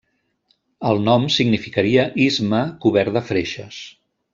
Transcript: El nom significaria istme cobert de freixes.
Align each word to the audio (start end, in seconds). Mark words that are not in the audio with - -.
El 0.91 1.01
nom 1.09 1.27
significaria 1.37 2.09
istme 2.31 2.65
cobert 2.87 3.17
de 3.21 3.27
freixes. 3.33 3.83